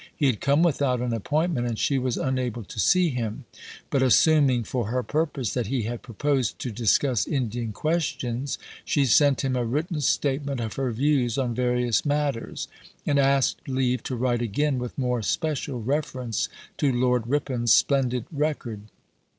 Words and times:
He 0.15 0.25
had 0.25 0.41
come 0.41 0.63
without 0.63 0.99
an 0.99 1.13
appointment, 1.13 1.67
and 1.67 1.77
she 1.77 1.99
was 1.99 2.17
unable 2.17 2.63
to 2.63 2.79
see 2.79 3.09
him; 3.09 3.45
but 3.91 4.01
assuming, 4.01 4.63
for 4.63 4.87
her 4.87 5.03
purpose, 5.03 5.53
that 5.53 5.67
he 5.67 5.83
had 5.83 6.01
proposed 6.01 6.57
to 6.57 6.71
discuss 6.71 7.27
Indian 7.27 7.71
questions, 7.71 8.57
she 8.83 9.05
sent 9.05 9.41
him 9.45 9.55
a 9.55 9.63
written 9.63 10.01
statement 10.01 10.59
of 10.59 10.73
her 10.73 10.91
views 10.91 11.37
on 11.37 11.53
various 11.53 12.03
matters, 12.03 12.67
and 13.05 13.19
asked 13.19 13.69
leave 13.69 14.01
to 14.01 14.15
write 14.15 14.41
again 14.41 14.79
with 14.79 14.97
more 14.97 15.21
special 15.21 15.83
reference 15.83 16.49
to 16.77 16.91
Lord 16.91 17.27
Ripon's 17.27 17.71
splendid 17.71 18.25
record. 18.31 18.81